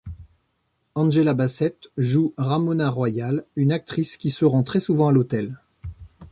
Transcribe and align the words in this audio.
Angela 0.95 1.35
Bassett 1.35 1.89
joue 1.95 2.33
Ramona 2.35 2.89
Royale, 2.89 3.45
une 3.55 3.71
actrice 3.71 4.17
qui 4.17 4.31
se 4.31 4.45
rend 4.45 4.63
très 4.63 4.79
souvent 4.79 5.09
à 5.09 5.11
l’hôtel. 5.11 5.59